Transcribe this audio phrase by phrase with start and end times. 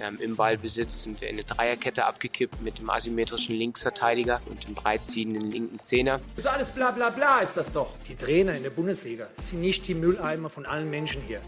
[0.00, 4.74] Ähm, Im Ballbesitz sind wir in eine Dreierkette abgekippt mit dem asymmetrischen Linksverteidiger und dem
[4.74, 6.20] breitziehenden linken Zehner.
[6.36, 7.94] So alles bla bla bla ist das doch.
[8.08, 11.40] Die Trainer in der Bundesliga sind nicht die Mülleimer von allen Menschen hier.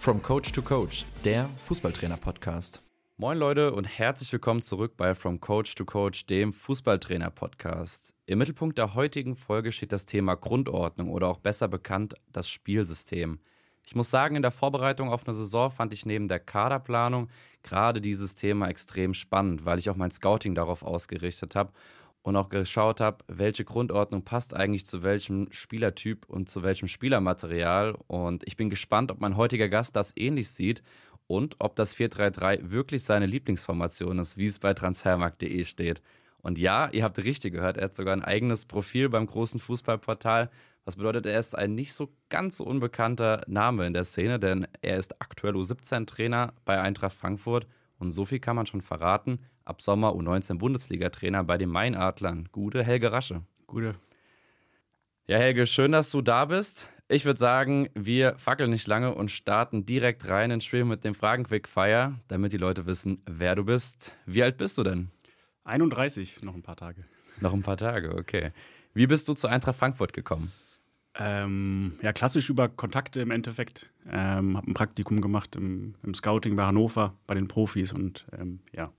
[0.00, 2.82] From Coach to Coach, der Fußballtrainer-Podcast.
[3.16, 8.12] Moin Leute und herzlich willkommen zurück bei From Coach to Coach, dem Fußballtrainer-Podcast.
[8.26, 13.38] Im Mittelpunkt der heutigen Folge steht das Thema Grundordnung oder auch besser bekannt das Spielsystem.
[13.84, 17.28] Ich muss sagen, in der Vorbereitung auf eine Saison fand ich neben der Kaderplanung
[17.62, 21.72] gerade dieses Thema extrem spannend, weil ich auch mein Scouting darauf ausgerichtet habe
[22.22, 27.96] und auch geschaut habe, welche Grundordnung passt eigentlich zu welchem Spielertyp und zu welchem Spielermaterial.
[28.06, 30.82] Und ich bin gespannt, ob mein heutiger Gast das ähnlich sieht
[31.26, 36.02] und ob das 4-3-3 wirklich seine Lieblingsformation ist, wie es bei transfermarkt.de steht.
[36.42, 40.50] Und ja, ihr habt richtig gehört, er hat sogar ein eigenes Profil beim großen Fußballportal.
[40.84, 44.66] Was bedeutet, er ist ein nicht so ganz so unbekannter Name in der Szene, denn
[44.82, 47.66] er ist aktuell U17-Trainer bei Eintracht Frankfurt
[47.98, 49.38] und so viel kann man schon verraten.
[49.64, 52.48] Ab Sommer U19 Bundesliga-Trainer bei den Mainadlern.
[52.50, 53.42] Gute Helge Rasche.
[53.68, 53.94] Gute.
[55.28, 56.88] Ja, Helge, schön, dass du da bist.
[57.06, 61.14] Ich würde sagen, wir fackeln nicht lange und starten direkt rein ins Spiel mit dem
[61.14, 64.16] Fragenquickfire, damit die Leute wissen, wer du bist.
[64.26, 65.10] Wie alt bist du denn?
[65.64, 67.04] 31, noch ein paar Tage.
[67.40, 68.52] Noch ein paar Tage, okay.
[68.94, 70.52] Wie bist du zu Eintracht Frankfurt gekommen?
[71.14, 73.90] Ähm, ja, klassisch über Kontakte im Endeffekt.
[74.06, 78.60] Ähm, habe ein Praktikum gemacht im, im, Scouting bei Hannover, bei den Profis und ähm,
[78.72, 78.92] ja,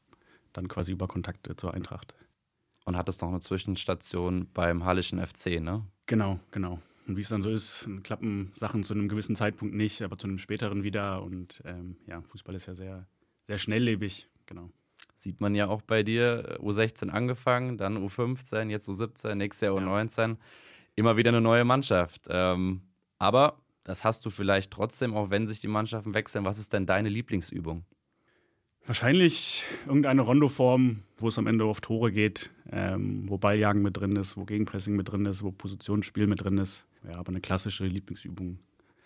[0.53, 2.13] dann quasi über Kontakte zur Eintracht.
[2.85, 5.85] Und hattest noch eine Zwischenstation beim Hallischen FC, ne?
[6.05, 6.79] Genau, genau.
[7.07, 10.27] Und wie es dann so ist, klappen Sachen zu einem gewissen Zeitpunkt nicht, aber zu
[10.27, 11.23] einem späteren wieder.
[11.23, 13.07] Und ähm, ja, Fußball ist ja sehr,
[13.47, 14.69] sehr schnelllebig, genau.
[15.19, 20.29] Sieht man ja auch bei dir, U16 angefangen, dann U15, jetzt U17, nächstes Jahr U19.
[20.29, 20.37] Ja
[20.95, 22.27] immer wieder eine neue Mannschaft.
[22.29, 22.81] Ähm,
[23.19, 26.45] aber das hast du vielleicht trotzdem, auch wenn sich die Mannschaften wechseln.
[26.45, 27.85] Was ist denn deine Lieblingsübung?
[28.85, 34.15] Wahrscheinlich irgendeine Rondoform, wo es am Ende auf Tore geht, ähm, wo Balljagen mit drin
[34.17, 36.85] ist, wo Gegenpressing mit drin ist, wo Positionsspiel mit drin ist.
[37.07, 38.59] Ja, aber eine klassische Lieblingsübung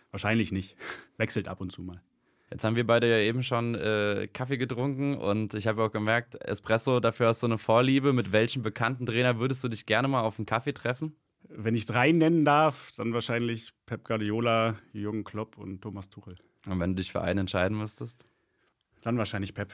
[0.09, 0.75] wahrscheinlich nicht.
[1.17, 2.01] Wechselt ab und zu mal.
[2.49, 6.41] Jetzt haben wir beide ja eben schon äh, Kaffee getrunken und ich habe auch gemerkt,
[6.43, 8.13] Espresso, dafür hast du eine Vorliebe.
[8.13, 11.15] Mit welchem bekannten Trainer würdest du dich gerne mal auf einen Kaffee treffen?
[11.49, 16.35] Wenn ich drei nennen darf, dann wahrscheinlich Pep Guardiola, Jürgen Klopp und Thomas Tuchel.
[16.65, 18.25] Und wenn du dich für einen entscheiden müsstest?
[19.01, 19.73] Dann wahrscheinlich Pep.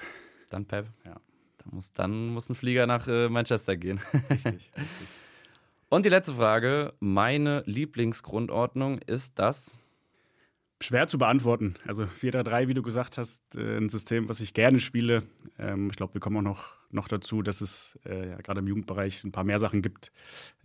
[0.50, 0.88] Dann Pep?
[1.06, 1.20] Ja.
[1.60, 4.00] Dann muss, dann muss ein Flieger nach äh, Manchester gehen.
[4.30, 5.08] Richtig, richtig.
[5.90, 6.94] Und die letzte Frage.
[7.00, 9.78] Meine Lieblingsgrundordnung ist das?
[10.84, 11.76] Schwer zu beantworten.
[11.88, 15.24] Also 4-3-3, wie du gesagt hast, äh, ein System, was ich gerne spiele.
[15.58, 18.68] Ähm, ich glaube, wir kommen auch noch, noch dazu, dass es äh, ja, gerade im
[18.68, 20.12] Jugendbereich ein paar mehr Sachen gibt,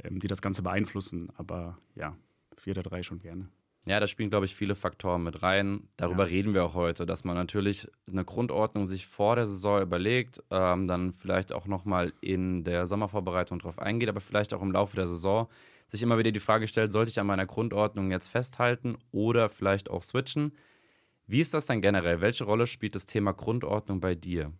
[0.02, 1.30] ähm, die das Ganze beeinflussen.
[1.36, 2.16] Aber ja,
[2.64, 3.48] 4-3 schon gerne.
[3.86, 5.88] Ja, da spielen, glaube ich, viele Faktoren mit rein.
[5.96, 6.30] Darüber ja.
[6.30, 10.86] reden wir auch heute, dass man natürlich eine Grundordnung sich vor der Saison überlegt, ähm,
[10.86, 15.08] dann vielleicht auch nochmal in der Sommervorbereitung drauf eingeht, aber vielleicht auch im Laufe der
[15.08, 15.48] Saison
[15.88, 19.90] sich immer wieder die Frage stellt, sollte ich an meiner Grundordnung jetzt festhalten oder vielleicht
[19.90, 20.52] auch switchen?
[21.26, 22.20] Wie ist das denn generell?
[22.20, 24.52] Welche Rolle spielt das Thema Grundordnung bei dir?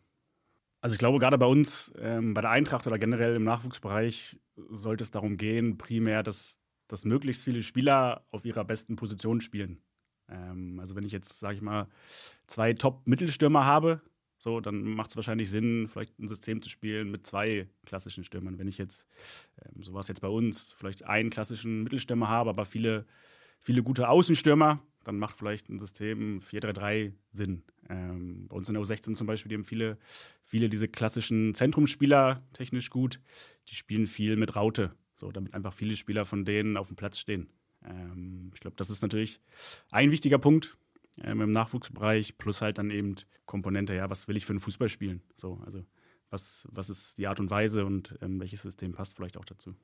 [0.81, 4.39] Also ich glaube, gerade bei uns, ähm, bei der Eintracht oder generell im Nachwuchsbereich,
[4.71, 9.83] sollte es darum gehen, primär, dass dass möglichst viele Spieler auf ihrer besten Position spielen.
[10.29, 11.87] Ähm, also wenn ich jetzt, sage ich mal,
[12.47, 14.01] zwei Top-Mittelstürmer habe,
[14.49, 18.59] so, dann macht es wahrscheinlich Sinn, vielleicht ein System zu spielen mit zwei klassischen Stürmern.
[18.59, 19.07] Wenn ich jetzt,
[19.63, 23.05] ähm, so war es jetzt bei uns, vielleicht einen klassischen Mittelstürmer habe, aber viele,
[23.59, 27.63] viele gute Außenstürmer, dann macht vielleicht ein System 4-3-3 Sinn.
[27.91, 29.99] Ähm, bei uns in der U16 zum Beispiel, die haben viele,
[30.45, 33.21] viele diese klassischen Zentrumsspieler technisch gut,
[33.69, 34.95] die spielen viel mit Raute.
[35.15, 37.51] So, damit einfach viele Spieler von denen auf dem Platz stehen.
[37.85, 39.41] Ähm, ich glaube, das ist natürlich
[39.91, 40.78] ein wichtiger Punkt
[41.23, 43.15] ähm, im Nachwuchsbereich, plus halt dann eben
[43.47, 45.23] Komponente, ja, was will ich für einen Fußball spielen?
[45.37, 45.85] So, also
[46.31, 49.75] was, was ist die Art und Weise und ähm, welches System passt vielleicht auch dazu.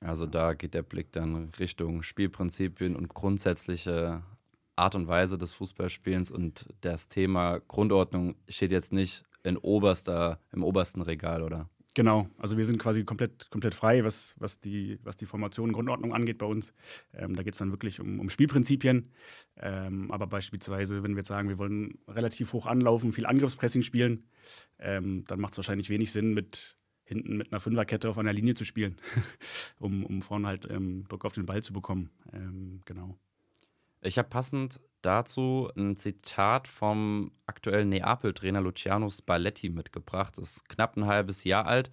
[0.00, 4.22] Also da geht der Blick dann Richtung Spielprinzipien und grundsätzliche
[4.76, 10.62] Art und Weise des Fußballspielens und das Thema Grundordnung steht jetzt nicht in oberster, im
[10.62, 11.68] obersten Regal, oder?
[11.98, 16.14] Genau, also wir sind quasi komplett, komplett frei, was, was, die, was die Formation, Grundordnung
[16.14, 16.72] angeht bei uns.
[17.12, 19.10] Ähm, da geht es dann wirklich um, um Spielprinzipien.
[19.56, 24.28] Ähm, aber beispielsweise, wenn wir jetzt sagen, wir wollen relativ hoch anlaufen, viel Angriffspressing spielen,
[24.78, 28.54] ähm, dann macht es wahrscheinlich wenig Sinn, mit hinten mit einer Fünferkette auf einer Linie
[28.54, 28.94] zu spielen,
[29.80, 32.10] um, um vorne halt ähm, Druck auf den Ball zu bekommen.
[32.32, 33.18] Ähm, genau.
[34.02, 40.38] Ich habe passend dazu ein Zitat vom aktuellen Neapel-Trainer Luciano Spalletti mitgebracht.
[40.38, 41.90] Das ist knapp ein halbes Jahr alt.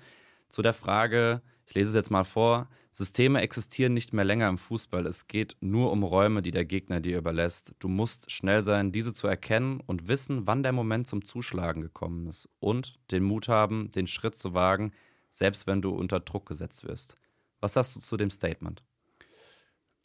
[0.50, 2.70] Zu der Frage, Ich lese es jetzt mal vor.
[2.92, 5.06] Systeme existieren nicht mehr länger im Fußball.
[5.06, 7.74] Es geht nur um Räume, die der Gegner dir überlässt.
[7.80, 12.28] Du musst schnell sein, diese zu erkennen und wissen, wann der Moment zum Zuschlagen gekommen
[12.28, 12.48] ist.
[12.60, 14.94] Und den Mut haben, den Schritt zu wagen,
[15.32, 17.18] selbst wenn du unter Druck gesetzt wirst.
[17.60, 18.84] Was sagst du zu dem Statement?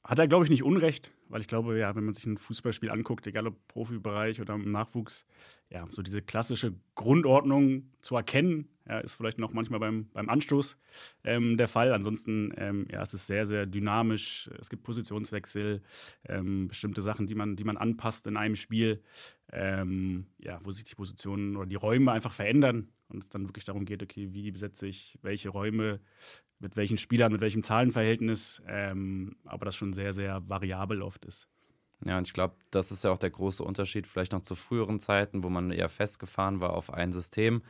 [0.03, 2.91] Hat er, glaube ich, nicht Unrecht, weil ich glaube, ja, wenn man sich ein Fußballspiel
[2.91, 5.25] anguckt, egal ob Profibereich oder im Nachwuchs,
[5.71, 10.79] ja, so diese klassische Grundordnung zu erkennen, ja, ist vielleicht noch manchmal beim, beim Anstoß
[11.25, 11.93] ähm, der Fall.
[11.93, 14.50] Ansonsten, ähm, ja, es ist sehr, sehr dynamisch.
[14.61, 15.82] Es gibt Positionswechsel,
[16.29, 19.03] ähm, bestimmte Sachen, die man, die man anpasst in einem Spiel,
[19.53, 23.65] ähm, ja, wo sich die Positionen oder die Räume einfach verändern und es dann wirklich
[23.65, 26.00] darum geht, okay, wie besetze ich welche Räume,
[26.59, 31.49] mit welchen Spielern, mit welchem Zahlenverhältnis, ähm, aber das schon sehr, sehr variabel oft ist.
[32.05, 35.00] Ja, und ich glaube, das ist ja auch der große Unterschied vielleicht noch zu früheren
[35.00, 37.62] Zeiten, wo man eher festgefahren war auf ein System.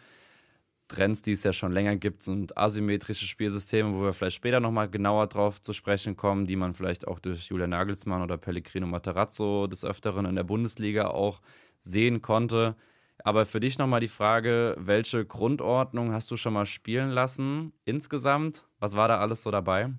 [0.91, 4.91] Trends, die es ja schon länger gibt, sind asymmetrische Spielsysteme, wo wir vielleicht später nochmal
[4.91, 9.69] genauer drauf zu sprechen kommen, die man vielleicht auch durch Julian Nagelsmann oder Pellegrino Materazzo
[9.69, 11.41] des Öfteren in der Bundesliga auch
[11.83, 12.77] sehen konnte.
[13.23, 18.65] Aber für dich nochmal die Frage, welche Grundordnung hast du schon mal spielen lassen insgesamt?
[18.81, 19.93] Was war da alles so dabei?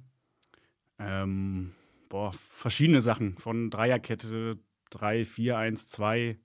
[1.00, 1.72] Ähm,
[2.10, 3.36] boah, verschiedene Sachen.
[3.38, 4.60] Von Dreierkette
[4.90, 6.38] 3, 4, 1, 2,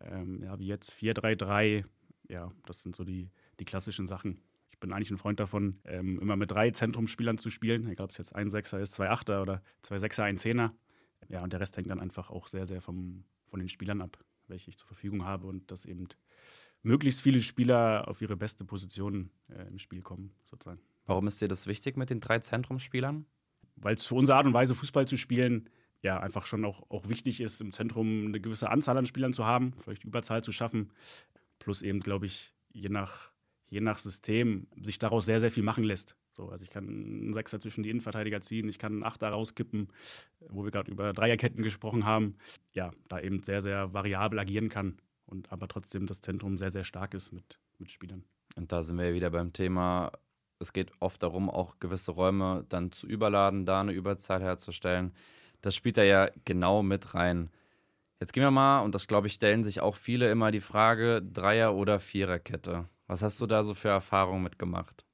[0.00, 1.84] ähm, ja, wie jetzt 4, 3, 3.
[2.28, 3.30] Ja, das sind so die,
[3.62, 4.40] die klassischen Sachen.
[4.70, 7.88] Ich bin eigentlich ein Freund davon, ähm, immer mit drei Zentrumsspielern zu spielen.
[7.88, 10.74] Egal, ob es jetzt ein Sechser ist, zwei Achter oder zwei Sechser, ein Zehner.
[11.28, 14.18] Ja, und der Rest hängt dann einfach auch sehr, sehr vom, von den Spielern ab
[14.52, 16.08] welche ich zur Verfügung habe und dass eben
[16.82, 20.80] möglichst viele Spieler auf ihre beste Position äh, im Spiel kommen, sozusagen.
[21.06, 23.26] Warum ist dir das wichtig mit den drei Zentrumsspielern?
[23.76, 25.68] Weil es für unsere Art und Weise, Fußball zu spielen,
[26.02, 29.46] ja, einfach schon auch, auch wichtig ist, im Zentrum eine gewisse Anzahl an Spielern zu
[29.46, 30.90] haben, vielleicht Überzahl zu schaffen.
[31.58, 33.31] Plus eben, glaube ich, je nach,
[33.72, 36.14] je nach System sich daraus sehr, sehr viel machen lässt.
[36.32, 39.88] So, also ich kann einen Sechser zwischen die Innenverteidiger ziehen, ich kann einen Achter rauskippen,
[40.50, 42.36] wo wir gerade über Dreierketten gesprochen haben.
[42.74, 46.84] Ja, da eben sehr, sehr variabel agieren kann und aber trotzdem das Zentrum sehr, sehr
[46.84, 48.24] stark ist mit, mit Spielern.
[48.56, 50.12] Und da sind wir wieder beim Thema,
[50.58, 55.14] es geht oft darum, auch gewisse Räume dann zu überladen, da eine Überzahl herzustellen.
[55.62, 57.48] Das spielt da ja genau mit rein.
[58.20, 61.22] Jetzt gehen wir mal, und das glaube ich, stellen sich auch viele immer die Frage,
[61.22, 62.86] Dreier- oder Viererkette.
[63.12, 65.04] Was hast du da so für Erfahrungen mitgemacht?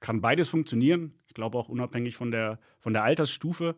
[0.00, 1.14] kann beides funktionieren.
[1.26, 3.76] Ich glaube auch unabhängig von der, von der Altersstufe.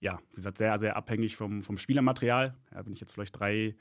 [0.00, 2.56] Ja, wie gesagt, sehr, sehr abhängig vom, vom Spielermaterial.
[2.72, 3.74] Ja, wenn ich jetzt vielleicht drei,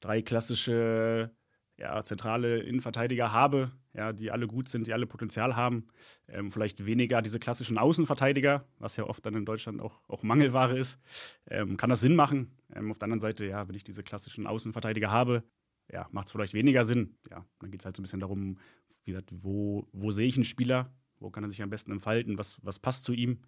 [0.00, 1.30] drei klassische
[1.76, 5.88] ja, zentrale Innenverteidiger habe, ja, die alle gut sind, die alle Potenzial haben,
[6.28, 10.76] ähm, vielleicht weniger diese klassischen Außenverteidiger, was ja oft dann in Deutschland auch, auch Mangelware
[10.76, 11.00] ist,
[11.48, 12.56] ähm, kann das Sinn machen.
[12.74, 15.42] Ähm, auf der anderen Seite, ja, wenn ich diese klassischen Außenverteidiger habe,
[15.92, 17.16] ja, macht es vielleicht weniger Sinn.
[17.30, 18.58] Ja, dann geht es halt so ein bisschen darum,
[19.04, 22.38] wie gesagt, wo, wo sehe ich einen Spieler, wo kann er sich am besten entfalten?
[22.38, 23.38] Was, was passt zu ihm?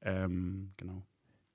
[0.00, 1.02] Ähm, genau.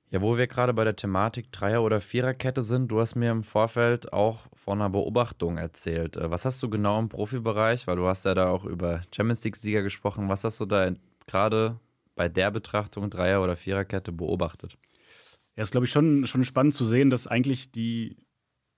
[0.10, 3.44] Ja, wo wir gerade bei der Thematik Dreier- oder Viererkette sind, du hast mir im
[3.44, 6.18] Vorfeld auch von einer Beobachtung erzählt.
[6.18, 9.44] Äh, was hast du genau im Profibereich, weil du hast ja da auch über Champions
[9.44, 10.92] League-Sieger gesprochen, was hast du da
[11.27, 11.80] gerade
[12.16, 14.77] bei der Betrachtung Dreier- oder Viererkette beobachtet?
[15.56, 18.18] Ja, ist glaube ich schon, schon spannend zu sehen, dass eigentlich die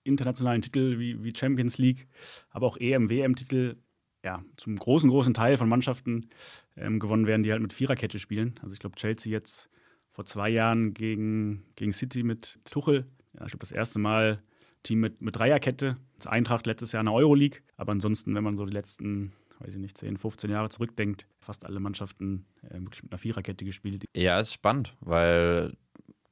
[0.04, 2.06] internationalen Titel wie, wie Champions League,
[2.50, 3.76] aber auch EM, WM-Titel
[4.24, 6.30] ja, zum großen, großen Teil von Mannschaften
[6.76, 8.58] ähm, gewonnen werden, die halt mit Viererkette spielen.
[8.62, 9.68] Also ich glaube, Chelsea jetzt
[10.10, 13.06] vor zwei Jahren gegen, gegen City mit Tuchel.
[13.34, 14.42] Ja, ich glaube, das erste Mal
[14.82, 15.96] Team mit, mit Dreierkette.
[16.16, 17.60] Das Eintracht letztes Jahr in der Euroleague.
[17.76, 21.66] Aber ansonsten, wenn man so die letzten, weiß ich nicht, 10, 15 Jahre zurückdenkt, fast
[21.66, 24.04] alle Mannschaften äh, wirklich mit einer Viererkette gespielt.
[24.14, 25.74] Ja, ist spannend, weil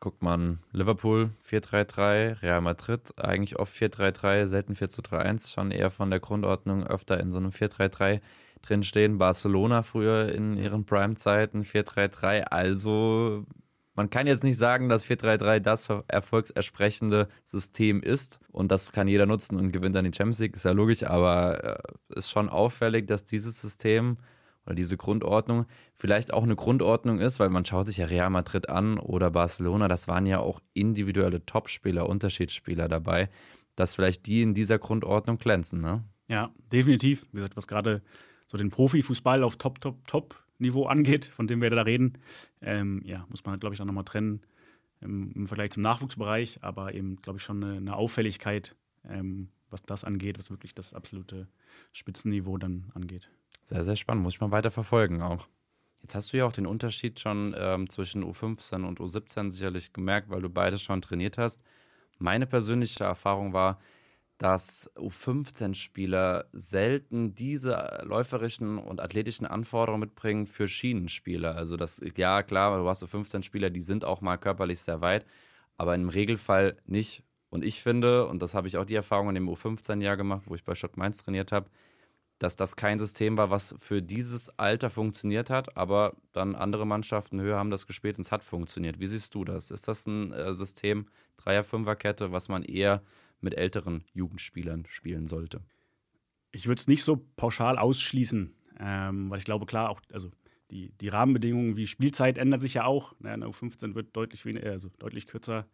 [0.03, 6.19] guckt man Liverpool 4-3-3, Real Madrid eigentlich oft 4-3-3, selten 4-3-1, schon eher von der
[6.19, 8.21] Grundordnung öfter in so einem 4-3-3
[8.63, 9.19] drinstehen.
[9.19, 13.47] Barcelona früher in ihren Prime-Zeiten 4-3-3, also
[13.95, 19.27] man kann jetzt nicht sagen, dass 4-3-3 das erfolgsersprechende System ist und das kann jeder
[19.27, 23.07] nutzen und gewinnt dann die Champions League, ist ja logisch, aber äh, ist schon auffällig,
[23.07, 24.17] dass dieses System
[24.67, 28.69] oder diese Grundordnung vielleicht auch eine Grundordnung ist, weil man schaut sich ja Real Madrid
[28.69, 33.29] an oder Barcelona, das waren ja auch individuelle Topspieler, Unterschiedsspieler dabei,
[33.77, 36.05] dass vielleicht die in dieser Grundordnung glänzen, ne?
[36.29, 37.27] Ja, definitiv.
[37.33, 38.03] Wie gesagt, was gerade
[38.47, 42.19] so den Profifußball auf Top, Top, Top-Niveau angeht, von dem wir da reden,
[42.61, 44.41] ähm, ja, muss man, glaube ich, dann nochmal trennen
[45.01, 48.77] im, im, Vergleich zum Nachwuchsbereich, aber eben, glaube ich, schon eine, eine Auffälligkeit,
[49.09, 51.49] ähm, was das angeht, was wirklich das absolute
[51.93, 53.31] Spitzenniveau dann angeht.
[53.65, 54.23] Sehr, sehr spannend.
[54.25, 55.47] Muss ich mal weiter verfolgen auch.
[56.01, 60.31] Jetzt hast du ja auch den Unterschied schon ähm, zwischen U15 und U17 sicherlich gemerkt,
[60.31, 61.63] weil du beides schon trainiert hast.
[62.19, 63.79] Meine persönliche Erfahrung war,
[64.39, 71.55] dass U15-Spieler selten diese läuferischen und athletischen Anforderungen mitbringen für Schienenspieler.
[71.55, 75.25] Also das, ja klar, du hast U15-Spieler, die sind auch mal körperlich sehr weit,
[75.77, 77.23] aber im Regelfall nicht.
[77.51, 80.57] Und ich finde, und das habe ich auch die Erfahrung in dem U15-Jahr gemacht, wo
[80.57, 81.71] ich bei Schott Mainz trainiert habe,
[82.43, 87.41] dass das kein System war, was für dieses Alter funktioniert hat, aber dann andere Mannschaften
[87.41, 88.99] höher haben das gespielt und es hat funktioniert.
[88.99, 89.71] Wie siehst du das?
[89.71, 91.07] Ist das ein äh, System,
[91.37, 93.03] Dreier-Fünfer-Kette, was man eher
[93.41, 95.61] mit älteren Jugendspielern spielen sollte?
[96.51, 100.31] Ich würde es nicht so pauschal ausschließen, ähm, weil ich glaube, klar, auch, also
[100.73, 103.13] die, die Rahmenbedingungen wie Spielzeit ändern sich ja auch.
[103.21, 105.67] In der U15 wird deutlich weniger, also deutlich kürzer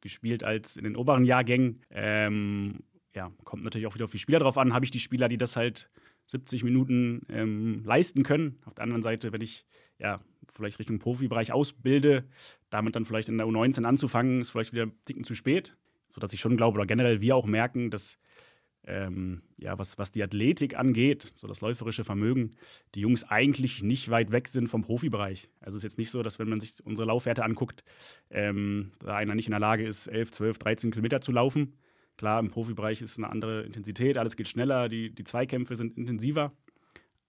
[0.00, 1.82] gespielt als in den oberen Jahrgängen.
[1.90, 2.80] Ähm,
[3.14, 4.74] ja, kommt natürlich auch wieder auf die Spieler drauf an.
[4.74, 5.90] Habe ich die Spieler, die das halt
[6.26, 8.58] 70 Minuten ähm, leisten können?
[8.64, 9.64] Auf der anderen Seite, wenn ich
[9.98, 10.20] ja
[10.52, 12.24] vielleicht Richtung Profibereich ausbilde,
[12.70, 15.76] damit dann vielleicht in der U19 anzufangen, ist vielleicht wieder ein Ticken zu spät.
[16.10, 18.18] Sodass ich schon glaube, oder generell wir auch merken, dass
[18.86, 22.52] ähm, ja, was, was die Athletik angeht, so das läuferische Vermögen,
[22.94, 25.50] die Jungs eigentlich nicht weit weg sind vom Profibereich.
[25.60, 27.82] Also es ist jetzt nicht so, dass wenn man sich unsere Laufwerte anguckt,
[28.30, 31.74] ähm, da einer nicht in der Lage ist, 11, 12, 13 Kilometer zu laufen.
[32.16, 36.52] Klar, im Profibereich ist eine andere Intensität, alles geht schneller, die, die Zweikämpfe sind intensiver.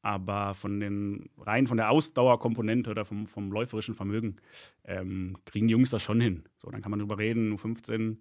[0.01, 4.37] Aber von den rein von der Ausdauerkomponente oder vom, vom läuferischen Vermögen
[4.85, 6.43] ähm, kriegen die Jungs das schon hin.
[6.59, 8.17] So, dann kann man drüber reden, U15,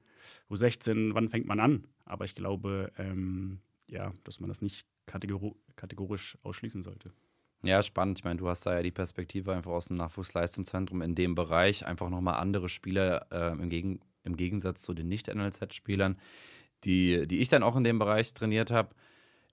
[0.51, 1.87] U16, wann fängt man an?
[2.05, 7.13] Aber ich glaube, ähm, ja, dass man das nicht kategorisch ausschließen sollte.
[7.63, 8.19] Ja, spannend.
[8.19, 11.87] Ich meine, du hast da ja die Perspektive einfach aus dem Nachwuchsleistungszentrum in dem Bereich,
[11.87, 16.17] einfach nochmal andere Spieler äh, im, Gegen im Gegensatz zu den Nicht-NLZ-Spielern,
[16.87, 18.95] die, die ich dann auch in dem Bereich trainiert habe.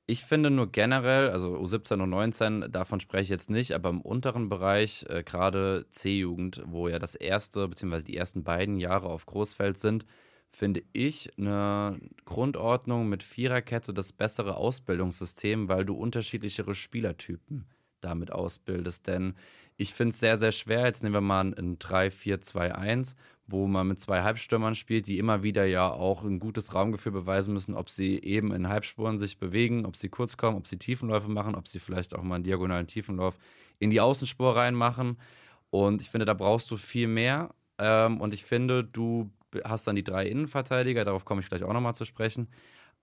[0.06, 4.02] Ich finde nur generell, also U17 und 19, davon spreche ich jetzt nicht, aber im
[4.02, 9.26] unteren Bereich, äh, gerade C-Jugend, wo ja das erste, beziehungsweise die ersten beiden Jahre auf
[9.26, 10.06] Großfeld sind,
[10.52, 17.66] finde ich eine Grundordnung mit Viererkette das bessere Ausbildungssystem, weil du unterschiedlichere Spielertypen
[18.02, 19.08] damit ausbildest.
[19.08, 19.36] Denn
[19.78, 20.86] ich finde es sehr, sehr schwer.
[20.86, 23.16] Jetzt nehmen wir mal ein 3-4-2-1,
[23.48, 27.54] wo man mit zwei Halbstürmern spielt, die immer wieder ja auch ein gutes Raumgefühl beweisen
[27.54, 31.30] müssen, ob sie eben in Halbspuren sich bewegen, ob sie kurz kommen, ob sie Tiefenläufe
[31.30, 33.38] machen, ob sie vielleicht auch mal einen diagonalen Tiefenlauf
[33.80, 35.18] in die Außenspur reinmachen.
[35.70, 37.54] Und ich finde, da brauchst du viel mehr.
[37.78, 39.30] Ähm, und ich finde, du
[39.64, 42.48] hast dann die drei Innenverteidiger, darauf komme ich gleich auch nochmal zu sprechen.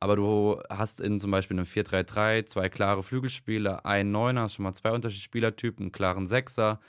[0.00, 4.72] Aber du hast in zum Beispiel einem 4-3-3 zwei klare Flügelspieler, einen Neuner, schon mal
[4.72, 6.80] zwei unterschiedliche Spielertypen, einen klaren Sechser,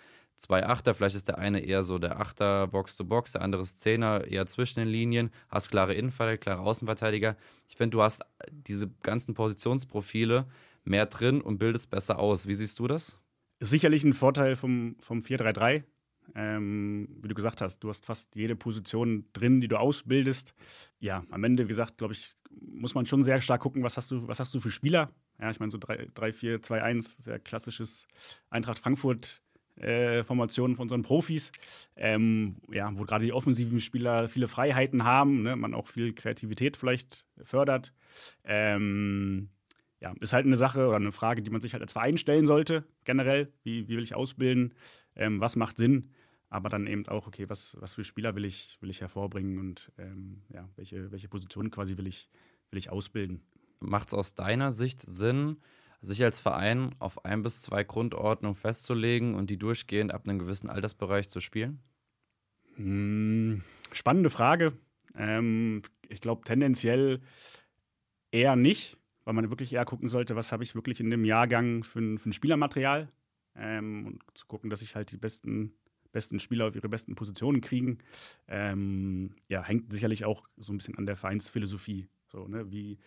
[0.42, 4.26] zwei Achter, vielleicht ist der eine eher so der Achter Box-to-Box, der andere ist Zehner,
[4.26, 7.38] eher zwischen den Linien, hast klare Innenverteidiger, klare Außenverteidiger.
[7.70, 10.48] Ich finde, du hast diese ganzen Positionsprofile
[10.84, 12.48] mehr drin und bildest besser aus.
[12.48, 13.18] Wie siehst du das?
[13.60, 15.84] Ist sicherlich ein Vorteil vom, vom 4-3-3,
[16.34, 20.54] ähm, wie du gesagt hast, du hast fast jede Position drin, die du ausbildest.
[21.00, 24.10] Ja, am Ende, wie gesagt, glaube ich, muss man schon sehr stark gucken, was hast
[24.12, 25.12] du, was hast du für Spieler.
[25.40, 28.08] Ja, ich meine, so 3-4-2-1, sehr klassisches
[28.50, 29.42] Eintracht Frankfurt.
[29.82, 31.52] Äh, Formationen von unseren Profis,
[31.96, 36.78] ähm, ja, wo gerade die offensiven Spieler viele Freiheiten haben, ne, man auch viel Kreativität
[36.78, 37.94] vielleicht fördert.
[38.44, 39.50] Ähm,
[40.00, 42.46] ja, ist halt eine Sache oder eine Frage, die man sich halt als Verein stellen
[42.46, 43.52] sollte, generell.
[43.64, 44.74] Wie, wie will ich ausbilden?
[45.16, 46.12] Ähm, was macht Sinn?
[46.52, 49.90] aber dann eben auch, okay, was, was für Spieler will ich, will ich hervorbringen und
[49.98, 52.30] ähm, ja, welche, welche Positionen quasi will ich,
[52.70, 53.42] will ich ausbilden.
[53.80, 55.58] Macht es aus deiner Sicht Sinn,
[56.02, 60.70] sich als Verein auf ein bis zwei Grundordnungen festzulegen und die durchgehend ab einem gewissen
[60.70, 61.80] Altersbereich zu spielen?
[62.76, 64.74] Hm, spannende Frage.
[65.16, 67.22] Ähm, ich glaube tendenziell
[68.32, 71.84] eher nicht, weil man wirklich eher gucken sollte, was habe ich wirklich in dem Jahrgang
[71.84, 73.10] für, für ein Spielermaterial
[73.56, 75.74] ähm, und zu gucken, dass ich halt die besten
[76.12, 78.00] besten Spieler auf ihre besten Positionen kriegen.
[78.48, 82.10] Ähm, ja, hängt sicherlich auch so ein bisschen an der Vereinsphilosophie.
[82.28, 82.72] So, ne?
[82.72, 82.98] wie,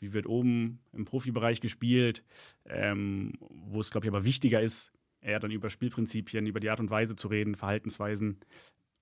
[0.00, 2.24] wie wird oben im Profibereich gespielt,
[2.66, 6.80] ähm, wo es, glaube ich, aber wichtiger ist, eher dann über Spielprinzipien, über die Art
[6.80, 8.40] und Weise zu reden, Verhaltensweisen.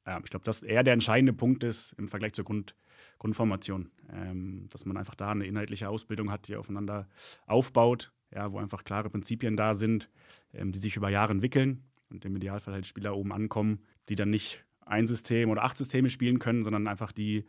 [0.06, 2.76] Ja, ich glaube, dass eher der entscheidende Punkt ist im Vergleich zur Grund,
[3.18, 7.08] Grundformation, ähm, dass man einfach da eine inhaltliche Ausbildung hat, die aufeinander
[7.46, 10.08] aufbaut, ja, wo einfach klare Prinzipien da sind,
[10.52, 14.30] ähm, die sich über Jahre entwickeln und im Idealfall halt Spieler oben ankommen, die dann
[14.30, 17.44] nicht ein System oder acht Systeme spielen können, sondern einfach die,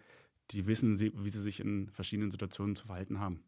[0.51, 3.43] die wissen, wie sie sich in verschiedenen Situationen zu verhalten haben.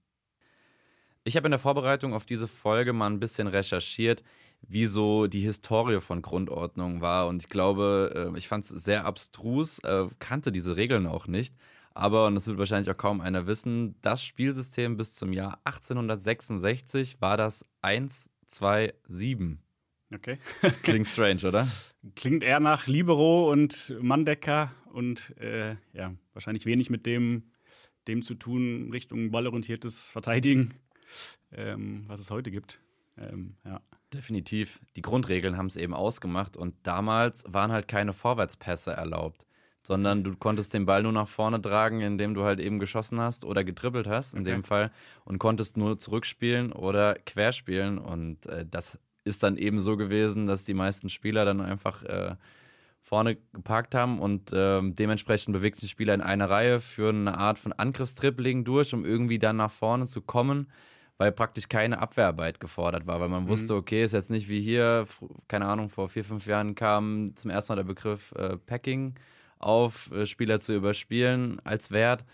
[1.23, 4.23] Ich habe in der Vorbereitung auf diese Folge mal ein bisschen recherchiert,
[4.61, 7.27] wie so die Historie von Grundordnung war.
[7.27, 11.55] Und ich glaube, äh, ich fand es sehr abstrus, äh, kannte diese Regeln auch nicht.
[11.95, 17.21] Aber, und das wird wahrscheinlich auch kaum einer wissen, das Spielsystem bis zum Jahr 1866
[17.21, 19.57] war das 1-2-7.
[20.13, 20.37] Okay.
[20.83, 21.67] Klingt strange, oder?
[22.15, 27.43] Klingt eher nach Libero und Mandecker und äh, ja, wahrscheinlich wenig mit dem
[28.07, 30.73] dem zu tun, Richtung ballorientiertes Verteidigen,
[31.51, 32.79] ähm, was es heute gibt.
[33.17, 33.81] Ähm, ja.
[34.13, 34.79] Definitiv.
[34.95, 39.45] Die Grundregeln haben es eben ausgemacht und damals waren halt keine Vorwärtspässe erlaubt,
[39.83, 43.45] sondern du konntest den Ball nur nach vorne tragen, indem du halt eben geschossen hast
[43.45, 44.51] oder getrippelt hast, in okay.
[44.51, 44.91] dem Fall,
[45.25, 47.97] und konntest nur zurückspielen oder querspielen.
[47.97, 52.35] Und äh, das ist dann eben so gewesen, dass die meisten Spieler dann einfach äh,
[53.05, 57.59] vorne geparkt haben und äh, dementsprechend bewegt sich Spieler in einer Reihe für eine Art
[57.59, 60.67] von Angriffstrippling durch, um irgendwie dann nach vorne zu kommen
[61.17, 63.47] weil praktisch keine Abwehrarbeit gefordert war, weil man mhm.
[63.49, 65.05] wusste, okay, ist jetzt nicht wie hier,
[65.47, 69.15] keine Ahnung, vor vier, fünf Jahren kam zum ersten Mal der Begriff äh, Packing
[69.57, 72.25] auf, äh, Spieler zu überspielen als Wert.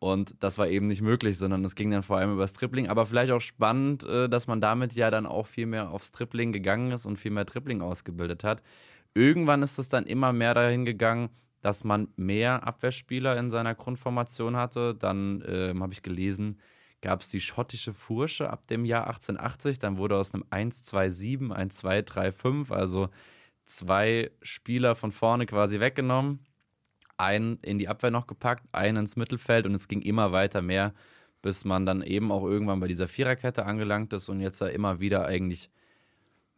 [0.00, 2.88] Und das war eben nicht möglich, sondern es ging dann vor allem über das Tripling.
[2.88, 6.52] Aber vielleicht auch spannend, äh, dass man damit ja dann auch viel mehr aufs Tripling
[6.52, 8.60] gegangen ist und viel mehr Tripling ausgebildet hat.
[9.14, 11.30] Irgendwann ist es dann immer mehr dahin gegangen,
[11.60, 14.94] dass man mehr Abwehrspieler in seiner Grundformation hatte.
[14.94, 16.58] Dann ähm, habe ich gelesen,
[17.00, 19.78] gab es die schottische Fursche ab dem Jahr 1880.
[19.78, 23.08] Dann wurde aus einem 1-2-7 ein 2-3-5, also
[23.66, 26.40] zwei Spieler von vorne quasi weggenommen,
[27.16, 30.92] einen in die Abwehr noch gepackt, einen ins Mittelfeld und es ging immer weiter mehr,
[31.42, 35.00] bis man dann eben auch irgendwann bei dieser Viererkette angelangt ist und jetzt ja immer
[35.00, 35.70] wieder eigentlich,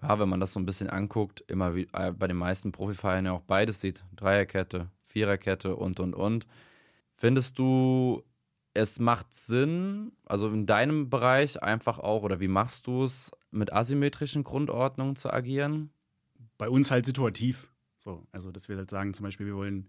[0.03, 3.27] ja, wenn man das so ein bisschen anguckt, immer wie, äh, bei den meisten Profivereinen
[3.27, 4.05] ja auch beides sieht.
[4.15, 6.47] Dreierkette, Viererkette und und und.
[7.15, 8.23] Findest du,
[8.75, 13.73] es macht Sinn, also in deinem Bereich einfach auch, oder wie machst du es, mit
[13.73, 15.91] asymmetrischen Grundordnungen zu agieren?
[16.59, 17.73] Bei uns halt situativ.
[17.97, 19.89] So, also, dass wir halt sagen, zum Beispiel, wir wollen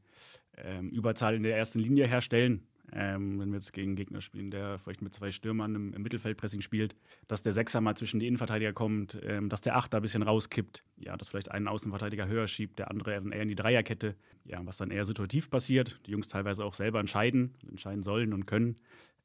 [0.57, 2.65] ähm, Überzahl in der ersten Linie herstellen.
[2.93, 6.01] Ähm, wenn wir jetzt gegen einen Gegner spielen, der vielleicht mit zwei Stürmern im, im
[6.01, 6.95] Mittelfeldpressing spielt,
[7.27, 10.83] dass der Sechser mal zwischen die Innenverteidiger kommt, ähm, dass der Achter ein bisschen rauskippt,
[10.95, 14.15] ja, dass vielleicht einen Außenverteidiger höher schiebt, der andere dann eher in die Dreierkette,
[14.45, 18.45] ja, was dann eher situativ passiert, die Jungs teilweise auch selber entscheiden, entscheiden sollen und
[18.45, 18.77] können.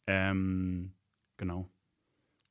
[0.08, 0.92] Ähm,
[1.36, 1.68] genau.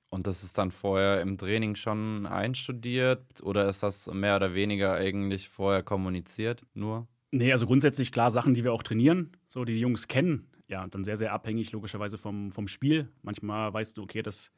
[0.09, 4.93] Und das ist dann vorher im Training schon einstudiert oder ist das mehr oder weniger
[4.93, 7.07] eigentlich vorher kommuniziert nur?
[7.31, 10.87] Nee, also grundsätzlich klar Sachen, die wir auch trainieren, so die die Jungs kennen, ja,
[10.87, 13.09] dann sehr, sehr abhängig logischerweise vom, vom Spiel.
[13.21, 14.51] Manchmal weißt du, okay, das,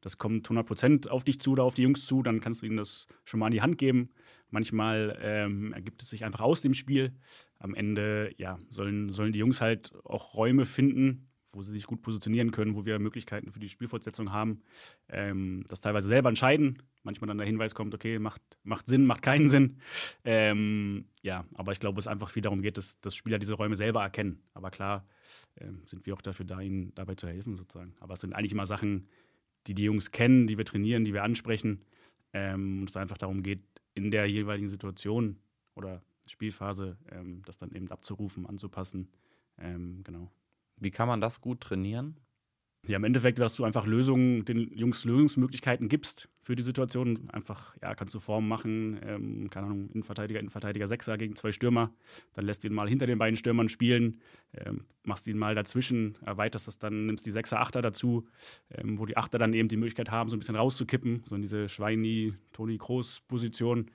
[0.00, 2.78] das kommt 100% auf dich zu oder auf die Jungs zu, dann kannst du ihnen
[2.78, 4.08] das schon mal in die Hand geben.
[4.50, 7.12] Manchmal ähm, ergibt es sich einfach aus dem Spiel.
[7.58, 12.02] Am Ende ja, sollen, sollen die Jungs halt auch Räume finden, wo sie sich gut
[12.02, 14.62] positionieren können, wo wir Möglichkeiten für die Spielfortsetzung haben,
[15.08, 16.82] ähm, das teilweise selber entscheiden.
[17.02, 19.78] Manchmal dann der Hinweis kommt, okay, macht, macht Sinn, macht keinen Sinn.
[20.24, 23.76] Ähm, ja, aber ich glaube, es einfach viel darum geht, dass, dass Spieler diese Räume
[23.76, 24.42] selber erkennen.
[24.52, 25.06] Aber klar
[25.56, 27.94] ähm, sind wir auch dafür da, ihnen dabei zu helfen, sozusagen.
[28.00, 29.08] Aber es sind eigentlich immer Sachen,
[29.66, 31.84] die die Jungs kennen, die wir trainieren, die wir ansprechen.
[32.32, 33.62] Ähm, und es einfach darum geht,
[33.94, 35.38] in der jeweiligen Situation
[35.74, 39.08] oder Spielphase ähm, das dann eben abzurufen, anzupassen.
[39.58, 40.30] Ähm, genau.
[40.80, 42.16] Wie kann man das gut trainieren?
[42.86, 47.28] Ja, im Endeffekt, dass du einfach Lösungen, den Jungs Lösungsmöglichkeiten gibst für die Situation.
[47.30, 51.92] Einfach, ja, kannst du Formen machen, ähm, keine Ahnung, Innenverteidiger, Innenverteidiger Sechser gegen zwei Stürmer.
[52.32, 54.22] Dann lässt ihn mal hinter den beiden Stürmern spielen,
[54.54, 58.26] ähm, machst ihn mal dazwischen, erweiterst das dann, nimmst die Sechser, Achter dazu,
[58.70, 61.42] ähm, wo die Achter dann eben die Möglichkeit haben, so ein bisschen rauszukippen, so in
[61.42, 63.90] diese Schweini, Toni Kroos-Position.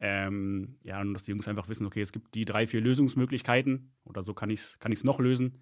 [0.00, 3.90] Ähm, ja, und dass die Jungs einfach wissen, okay, es gibt die drei, vier Lösungsmöglichkeiten
[4.04, 5.58] oder so kann ich es kann noch lösen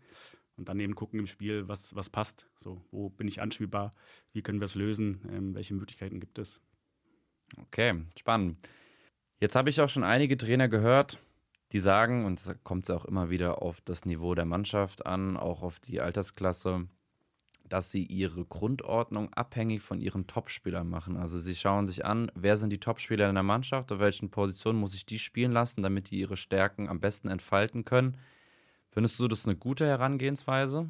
[0.56, 2.46] und dann eben gucken im Spiel, was, was passt.
[2.58, 3.94] So, wo bin ich anspielbar?
[4.32, 5.20] Wie können wir es lösen?
[5.30, 6.60] Ähm, welche Möglichkeiten gibt es?
[7.58, 8.58] Okay, spannend.
[9.38, 11.18] Jetzt habe ich auch schon einige Trainer gehört,
[11.72, 15.36] die sagen, und da kommt es auch immer wieder auf das Niveau der Mannschaft an,
[15.36, 16.88] auch auf die Altersklasse,
[17.68, 21.16] dass sie ihre Grundordnung abhängig von ihren Topspielern machen.
[21.16, 24.78] Also sie schauen sich an, wer sind die Topspieler in der Mannschaft, auf welchen Positionen
[24.78, 28.16] muss ich die spielen lassen, damit die ihre Stärken am besten entfalten können
[28.96, 30.88] Findest du das eine gute Herangehensweise?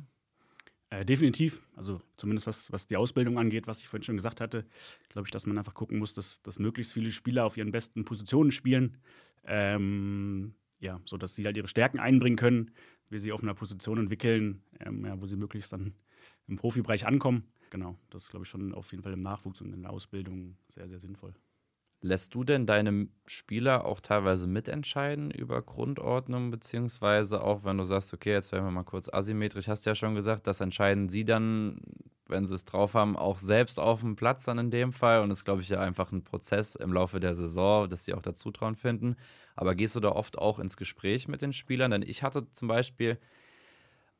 [0.90, 1.66] Äh, definitiv.
[1.74, 4.64] Also zumindest was, was die Ausbildung angeht, was ich vorhin schon gesagt hatte,
[5.08, 8.04] glaube ich, dass man einfach gucken muss, dass, dass möglichst viele Spieler auf ihren besten
[8.04, 8.98] Positionen spielen.
[9.42, 12.70] Ähm, ja, so sie halt ihre Stärken einbringen können,
[13.10, 15.92] wie sie auf einer Position entwickeln, ähm, ja, wo sie möglichst dann
[16.46, 17.42] im Profibereich ankommen.
[17.70, 20.56] Genau, das ist, glaube ich, schon auf jeden Fall im Nachwuchs und in der Ausbildung
[20.68, 21.34] sehr, sehr sinnvoll.
[22.06, 28.14] Lässt du denn deine Spieler auch teilweise mitentscheiden über Grundordnung, beziehungsweise auch wenn du sagst,
[28.14, 31.24] okay, jetzt werden wir mal kurz asymmetrisch, hast du ja schon gesagt, das entscheiden sie
[31.24, 31.80] dann,
[32.28, 35.30] wenn sie es drauf haben, auch selbst auf dem Platz dann in dem Fall und
[35.30, 38.22] das ist, glaube ich, ja einfach ein Prozess im Laufe der Saison, dass sie auch
[38.22, 39.16] dazu trauen finden.
[39.56, 41.90] Aber gehst du da oft auch ins Gespräch mit den Spielern?
[41.90, 43.18] Denn ich hatte zum Beispiel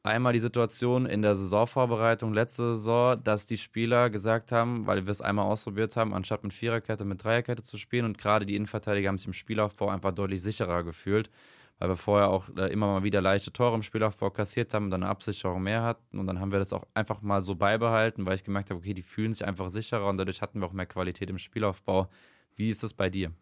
[0.06, 5.10] einmal die Situation in der Saisonvorbereitung letzte Saison, dass die Spieler gesagt haben, weil wir
[5.10, 9.08] es einmal ausprobiert haben, anstatt mit Viererkette mit Dreierkette zu spielen und gerade die Innenverteidiger
[9.08, 11.30] haben sich im Spielaufbau einfach deutlich sicherer gefühlt,
[11.78, 14.90] weil wir vorher auch äh, immer mal wieder leichte Tore im Spielaufbau kassiert haben und
[14.90, 16.18] dann eine Absicherung mehr hatten.
[16.18, 18.94] Und dann haben wir das auch einfach mal so beibehalten, weil ich gemerkt habe, okay,
[18.94, 22.08] die fühlen sich einfach sicherer und dadurch hatten wir auch mehr Qualität im Spielaufbau.
[22.54, 23.32] Wie ist das bei dir?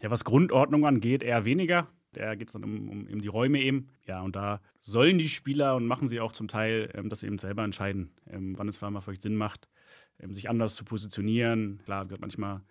[0.00, 1.88] Ja, was Grundordnung angeht, eher weniger.
[2.16, 3.88] Da geht es dann um, um, um, die Räume eben.
[4.06, 7.38] Ja, und da sollen die Spieler und machen sie auch zum Teil, ähm, sie eben
[7.38, 9.68] selber entscheiden, ähm, wann es für einmal vielleicht Sinn macht,
[10.18, 11.80] ähm, sich anders zu positionieren.
[11.84, 12.62] Klar, manchmal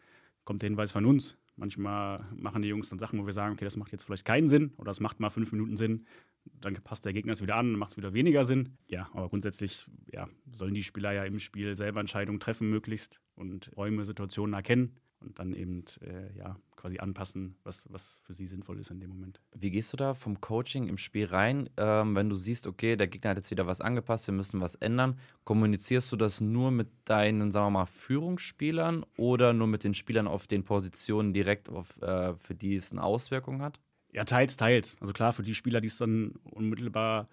[0.43, 1.38] kommt der Hinweis von uns.
[1.56, 4.49] Manchmal machen die Jungs dann Sachen, wo wir sagen, okay, das macht jetzt vielleicht keinen
[4.49, 6.08] Sinn oder es macht mal fünf Minuten Sinn.
[6.45, 8.77] Dann passt der Gegner es wieder an, macht es wieder weniger Sinn.
[8.89, 13.69] Ja, aber grundsätzlich ja, sollen die Spieler ja im Spiel selber Entscheidungen treffen, möglichst und
[13.77, 18.79] Räume, Situationen erkennen und dann eben äh, ja, quasi anpassen, was, was für sie sinnvoll
[18.79, 19.39] ist in dem Moment.
[19.53, 23.07] Wie gehst du da vom Coaching im Spiel rein, ähm, wenn du siehst, okay, der
[23.07, 25.17] Gegner hat jetzt wieder was angepasst, wir müssen was ändern?
[25.45, 30.27] Kommunizierst du das nur mit deinen, sagen wir mal, Führungsspielern oder nur mit den Spielern
[30.27, 33.79] auf den Positionen direkt, auf, äh, für die es eine Auswirkung hat?
[34.12, 34.97] Ja, teils, teils.
[34.99, 37.25] Also klar, für die Spieler, die es dann unmittelbar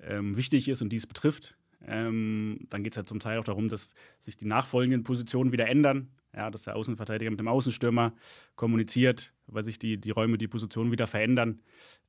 [0.00, 3.44] ähm, wichtig ist und die es betrifft, ähm, dann geht es halt zum Teil auch
[3.44, 8.12] darum, dass sich die nachfolgenden Positionen wieder ändern ja, dass der Außenverteidiger mit dem Außenstürmer
[8.56, 11.60] kommuniziert, weil sich die, die Räume, die Positionen wieder verändern.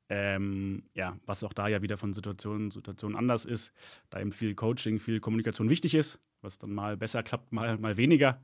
[0.07, 3.73] Ähm, ja, was auch da ja wieder von Situation zu Situation anders ist,
[4.11, 7.97] da eben viel Coaching, viel Kommunikation wichtig ist, was dann mal besser klappt, mal, mal
[7.97, 8.41] weniger.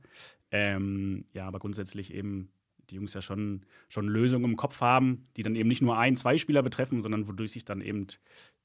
[0.50, 2.50] Ähm, ja, aber grundsätzlich eben
[2.90, 6.16] die Jungs ja schon, schon Lösungen im Kopf haben, die dann eben nicht nur ein,
[6.16, 8.08] zwei Spieler betreffen, sondern wodurch sich dann eben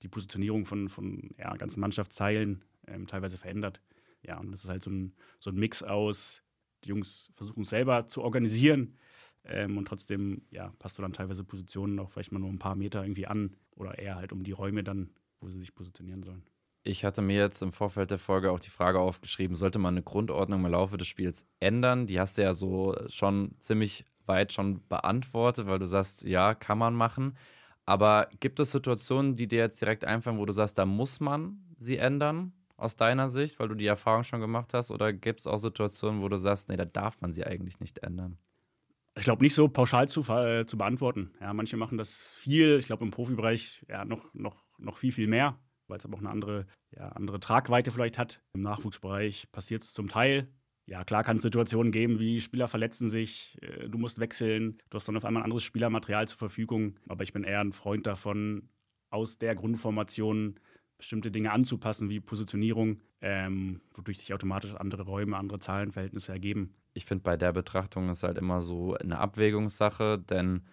[0.02, 3.80] die Positionierung von, von ja, ganzen Mannschaftsteilen ähm, teilweise verändert.
[4.24, 6.42] Ja, und das ist halt so ein, so ein Mix aus
[6.84, 8.98] die Jungs versuchen es selber zu organisieren.
[9.44, 12.76] Ähm, und trotzdem, ja, passt du dann teilweise Positionen auch vielleicht mal nur ein paar
[12.76, 15.10] Meter irgendwie an oder eher halt um die Räume dann,
[15.40, 16.44] wo sie sich positionieren sollen.
[16.84, 20.04] Ich hatte mir jetzt im Vorfeld der Folge auch die Frage aufgeschrieben, sollte man eine
[20.04, 22.08] Grundordnung im Laufe des Spiels ändern?
[22.08, 26.78] Die hast du ja so schon ziemlich weit schon beantwortet, weil du sagst, ja, kann
[26.78, 27.38] man machen.
[27.86, 31.64] Aber gibt es Situationen, die dir jetzt direkt einfallen, wo du sagst, da muss man
[31.78, 32.54] sie ändern?
[32.78, 34.92] Aus deiner Sicht, weil du die Erfahrung schon gemacht hast?
[34.92, 38.00] Oder gibt es auch Situationen, wo du sagst, nee, da darf man sie eigentlich nicht
[38.00, 38.38] ändern?
[39.16, 41.32] Ich glaube, nicht so pauschal zu, äh, zu beantworten.
[41.42, 42.78] Ja, manche machen das viel.
[42.78, 46.20] Ich glaube, im Profibereich ja, noch, noch, noch viel, viel mehr, weil es aber auch
[46.20, 48.44] eine andere, ja, andere Tragweite vielleicht hat.
[48.54, 50.48] Im Nachwuchsbereich passiert es zum Teil.
[50.86, 54.96] Ja, klar kann es Situationen geben, wie Spieler verletzen sich, äh, du musst wechseln, du
[54.96, 57.00] hast dann auf einmal ein anderes Spielermaterial zur Verfügung.
[57.10, 58.70] Aber ich bin eher ein Freund davon,
[59.10, 60.60] aus der Grundformation
[60.98, 66.74] bestimmte Dinge anzupassen, wie Positionierung, ähm, wodurch sich automatisch andere Räume, andere Zahlenverhältnisse ergeben.
[66.94, 70.64] Ich finde, bei der Betrachtung ist halt immer so eine Abwägungssache, denn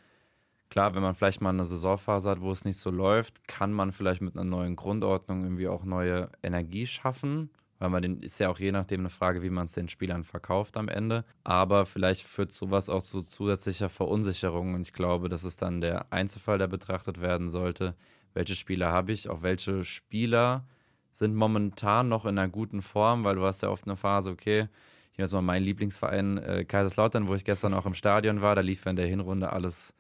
[0.71, 3.93] klar, wenn man vielleicht mal eine Saisonphase hat, wo es nicht so läuft, kann man
[3.93, 7.51] vielleicht mit einer neuen Grundordnung irgendwie auch neue Energie schaffen.
[7.79, 10.25] Weil man den ist ja auch je nachdem eine Frage, wie man es den Spielern
[10.25, 11.25] verkauft am Ende.
[11.43, 14.75] Aber vielleicht führt sowas auch zu zusätzlicher Verunsicherung.
[14.75, 17.95] Und ich glaube, das ist dann der Einzelfall, der betrachtet werden sollte
[18.35, 20.67] welche Spieler habe ich, auch welche Spieler
[21.11, 24.69] sind momentan noch in einer guten Form, weil du hast ja oft eine Phase, okay,
[25.13, 28.61] hier ist mal mein Lieblingsverein äh, Kaiserslautern, wo ich gestern auch im Stadion war, da
[28.61, 29.95] lief in der Hinrunde alles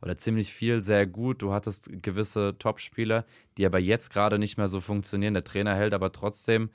[0.00, 1.42] oder ziemlich viel sehr gut.
[1.42, 3.26] Du hattest gewisse Top-Spieler,
[3.58, 5.34] die aber jetzt gerade nicht mehr so funktionieren.
[5.34, 6.70] Der Trainer hält aber trotzdem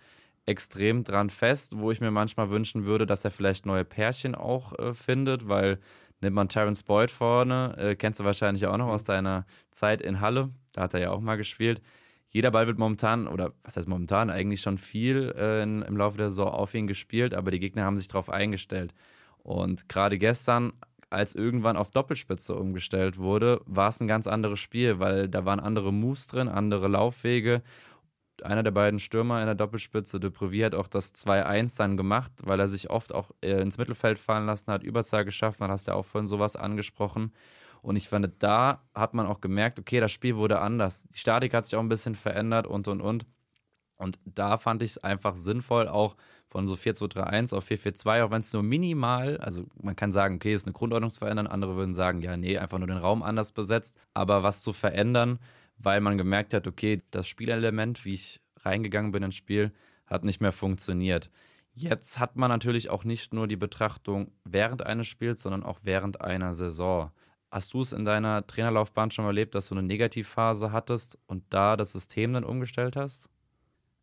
[0.46, 4.78] extrem dran fest, wo ich mir manchmal wünschen würde, dass er vielleicht neue Pärchen auch
[4.78, 5.80] äh, findet, weil
[6.22, 10.22] nimmt man Terence Boyd vorne, äh, kennst du wahrscheinlich auch noch aus deiner Zeit in
[10.22, 11.82] Halle, da hat er ja auch mal gespielt.
[12.30, 16.18] Jeder Ball wird momentan, oder was heißt momentan, eigentlich schon viel äh, in, im Laufe
[16.18, 18.94] der Saison auf ihn gespielt, aber die Gegner haben sich darauf eingestellt.
[19.38, 20.74] Und gerade gestern,
[21.10, 25.60] als irgendwann auf Doppelspitze umgestellt wurde, war es ein ganz anderes Spiel, weil da waren
[25.60, 27.62] andere Moves drin, andere Laufwege.
[28.44, 32.32] Einer der beiden Stürmer in der Doppelspitze, De Prevy, hat auch das 2-1 dann gemacht,
[32.44, 35.60] weil er sich oft auch äh, ins Mittelfeld fallen lassen hat, Überzahl geschafft.
[35.60, 37.32] Man hast ja auch vorhin sowas angesprochen.
[37.82, 41.04] Und ich fand, da hat man auch gemerkt, okay, das Spiel wurde anders.
[41.10, 43.26] Die Statik hat sich auch ein bisschen verändert und und und.
[43.98, 46.16] Und da fand ich es einfach sinnvoll, auch
[46.48, 50.54] von so 4-2-3-1 auf 4-4-2, auch wenn es nur minimal, also man kann sagen, okay,
[50.54, 53.52] ist eine Grundordnung zu verändern, andere würden sagen, ja, nee, einfach nur den Raum anders
[53.52, 55.40] besetzt, aber was zu verändern,
[55.78, 59.72] weil man gemerkt hat, okay, das Spielelement, wie ich reingegangen bin ins Spiel,
[60.06, 61.30] hat nicht mehr funktioniert.
[61.74, 66.22] Jetzt hat man natürlich auch nicht nur die Betrachtung während eines Spiels, sondern auch während
[66.22, 67.12] einer Saison.
[67.52, 71.76] Hast du es in deiner Trainerlaufbahn schon erlebt, dass du eine Negativphase hattest und da
[71.76, 73.30] das System dann umgestellt hast?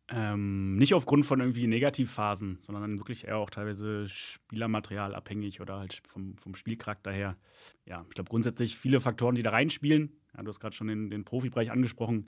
[0.09, 5.79] Ähm, nicht aufgrund von irgendwie Negativphasen, sondern dann wirklich eher auch teilweise Spielermaterial abhängig oder
[5.79, 7.37] halt vom, vom Spielcharakter her.
[7.85, 10.11] Ja, ich glaube grundsätzlich viele Faktoren, die da reinspielen.
[10.35, 12.27] Ja, du hast gerade schon den, den Profibereich angesprochen.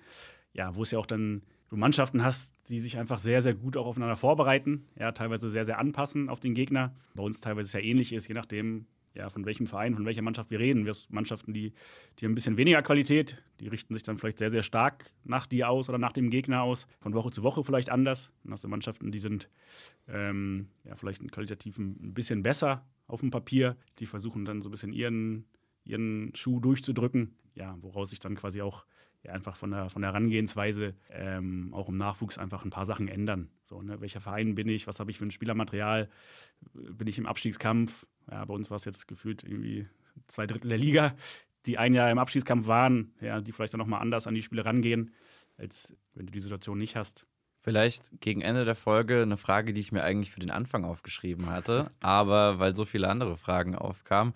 [0.54, 3.78] Ja, wo es ja auch dann du Mannschaften hast, die sich einfach sehr, sehr gut
[3.78, 4.88] auch aufeinander vorbereiten.
[4.98, 6.96] Ja, teilweise sehr, sehr anpassen auf den Gegner.
[7.14, 10.52] Bei uns teilweise sehr ähnlich ist, je nachdem, ja, von welchem Verein, von welcher Mannschaft
[10.52, 10.86] wir reden.
[10.86, 11.74] Wir Mannschaften, die,
[12.20, 15.48] die haben ein bisschen weniger Qualität, die richten sich dann vielleicht sehr, sehr stark nach
[15.48, 16.88] dir aus oder nach dem Gegner aus.
[17.00, 18.32] Von Woche zu Woche vielleicht anders.
[18.44, 19.50] Dann hast du Mannschaften, die sind
[20.08, 23.78] ähm, ja, vielleicht qualitativ ein bisschen besser auf dem Papier.
[24.00, 25.46] Die versuchen dann so ein bisschen ihren,
[25.86, 27.36] ihren Schuh durchzudrücken.
[27.54, 28.86] Ja, woraus sich dann quasi auch
[29.24, 33.08] ja, einfach von der, von der Herangehensweise ähm, auch im Nachwuchs einfach ein paar Sachen
[33.08, 33.50] ändern.
[33.64, 34.00] So, ne?
[34.02, 34.88] Welcher Verein bin ich?
[34.88, 36.10] Was habe ich für ein Spielermaterial?
[36.74, 38.06] Bin ich im Abstiegskampf?
[38.30, 39.88] Ja, bei uns war es jetzt gefühlt irgendwie
[40.28, 41.16] zwei Drittel der Liga,
[41.66, 44.66] die ein Jahr im Abstiegskampf waren, ja, die vielleicht dann nochmal anders an die Spiele
[44.66, 45.14] rangehen,
[45.58, 47.26] als wenn du die Situation nicht hast.
[47.62, 51.50] Vielleicht gegen Ende der Folge eine Frage, die ich mir eigentlich für den Anfang aufgeschrieben
[51.50, 54.34] hatte, aber weil so viele andere Fragen aufkamen.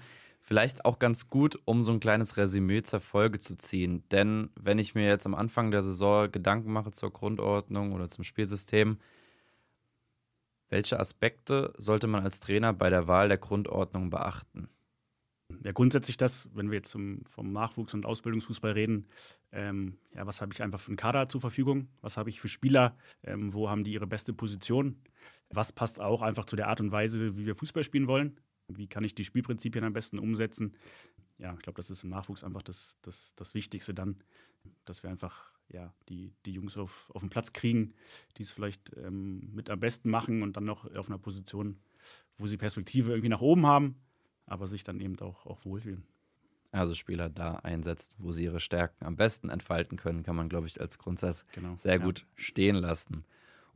[0.50, 4.04] Vielleicht auch ganz gut, um so ein kleines Resümee zur Folge zu ziehen.
[4.10, 8.24] Denn wenn ich mir jetzt am Anfang der Saison Gedanken mache zur Grundordnung oder zum
[8.24, 8.98] Spielsystem,
[10.70, 14.70] welche Aspekte sollte man als Trainer bei der Wahl der Grundordnung beachten?
[15.64, 19.08] Ja, grundsätzlich das, wenn wir jetzt zum, vom Nachwuchs- und Ausbildungsfußball reden,
[19.52, 21.90] ähm, ja, was habe ich einfach für einen Kader zur Verfügung?
[22.02, 22.98] Was habe ich für Spieler?
[23.22, 25.00] Ähm, wo haben die ihre beste Position?
[25.52, 28.40] Was passt auch einfach zu der Art und Weise, wie wir Fußball spielen wollen?
[28.69, 30.75] Wie kann ich die Spielprinzipien am besten umsetzen?
[31.38, 34.17] Ja, ich glaube, das ist im Nachwuchs einfach das, das, das Wichtigste dann,
[34.86, 37.93] dass wir einfach ja, die, die Jungs auf, auf den Platz kriegen,
[38.38, 41.79] die es vielleicht ähm, mit am besten machen und dann noch auf einer Position,
[42.38, 43.95] wo sie Perspektive irgendwie nach oben haben,
[44.45, 46.03] aber sich dann eben auch, auch wohlfühlen.
[46.71, 50.67] Also Spieler da einsetzt, wo sie ihre Stärken am besten entfalten können, kann man, glaube
[50.67, 52.25] ich, als Grundsatz genau, sehr gut ja.
[52.36, 53.25] stehen lassen.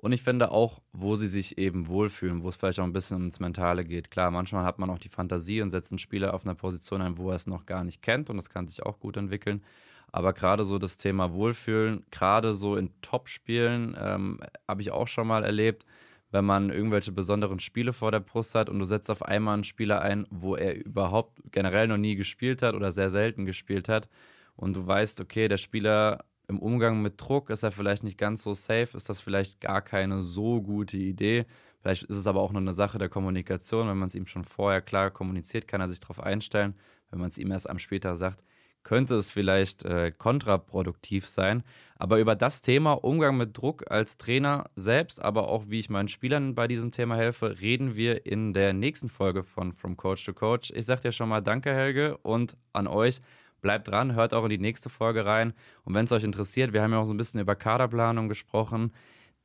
[0.03, 3.19] Und ich finde auch, wo sie sich eben wohlfühlen, wo es vielleicht auch ein bisschen
[3.19, 4.11] ums Mentale geht.
[4.11, 7.17] Klar, manchmal hat man auch die Fantasie und setzt einen Spieler auf einer Position ein,
[7.17, 9.63] wo er es noch gar nicht kennt und das kann sich auch gut entwickeln.
[10.11, 15.25] Aber gerade so das Thema Wohlfühlen, gerade so in Top-Spielen, ähm, habe ich auch schon
[15.25, 15.85] mal erlebt,
[16.31, 19.63] wenn man irgendwelche besonderen Spiele vor der Brust hat und du setzt auf einmal einen
[19.63, 24.09] Spieler ein, wo er überhaupt generell noch nie gespielt hat oder sehr selten gespielt hat
[24.57, 28.43] und du weißt, okay, der Spieler im Umgang mit Druck ist er vielleicht nicht ganz
[28.43, 31.45] so safe, ist das vielleicht gar keine so gute Idee.
[31.81, 33.87] Vielleicht ist es aber auch nur eine Sache der Kommunikation.
[33.87, 36.75] Wenn man es ihm schon vorher klar kommuniziert, kann er sich darauf einstellen.
[37.09, 38.43] Wenn man es ihm erst am später sagt,
[38.83, 41.63] könnte es vielleicht äh, kontraproduktiv sein.
[41.95, 46.07] Aber über das Thema Umgang mit Druck als Trainer selbst, aber auch wie ich meinen
[46.07, 50.33] Spielern bei diesem Thema helfe, reden wir in der nächsten Folge von From Coach to
[50.33, 50.71] Coach.
[50.75, 53.21] Ich sage dir schon mal Danke, Helge, und an euch.
[53.63, 55.53] Bleibt dran, hört auch in die nächste Folge rein.
[55.85, 58.91] Und wenn es euch interessiert, wir haben ja auch so ein bisschen über Kaderplanung gesprochen.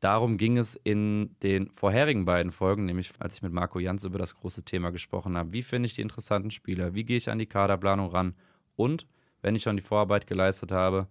[0.00, 4.18] Darum ging es in den vorherigen beiden Folgen, nämlich als ich mit Marco Jans über
[4.18, 5.52] das große Thema gesprochen habe.
[5.52, 6.94] Wie finde ich die interessanten Spieler?
[6.94, 8.34] Wie gehe ich an die Kaderplanung ran?
[8.74, 9.06] Und
[9.40, 11.06] wenn ich schon die Vorarbeit geleistet habe,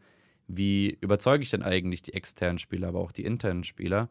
[0.48, 4.10] wie überzeuge ich denn eigentlich die externen Spieler, aber auch die internen Spieler,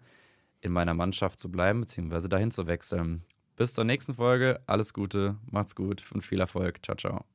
[0.63, 3.25] in meiner Mannschaft zu bleiben, beziehungsweise dahin zu wechseln?
[3.57, 4.61] Bis zur nächsten Folge.
[4.67, 6.83] Alles Gute, macht's gut und viel Erfolg.
[6.83, 7.27] Ciao, ciao.